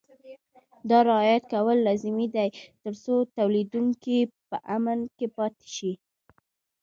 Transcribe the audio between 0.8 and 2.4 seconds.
دا رعایت کول لازمي